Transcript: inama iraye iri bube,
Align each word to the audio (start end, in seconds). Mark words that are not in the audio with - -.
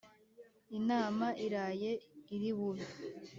inama 0.77 1.25
iraye 1.45 1.91
iri 2.35 2.51
bube, 2.57 2.85